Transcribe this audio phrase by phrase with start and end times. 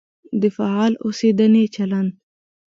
[0.41, 2.11] د فعال اوسېدنې چلند.